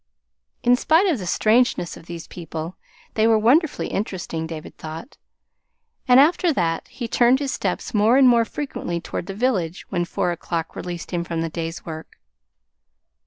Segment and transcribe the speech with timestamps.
[0.63, 2.75] In spite of the strangeness of these people,
[3.13, 5.15] they were wonderfully interesting, David thought.
[6.07, 10.05] And after that he turned his steps more and more frequently toward the village when
[10.05, 12.17] four o'clock released him from the day's work.